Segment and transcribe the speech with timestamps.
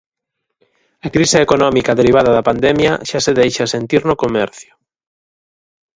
[1.07, 4.71] A crise económica derivada da pandemia xa se deixa sentir no comercio.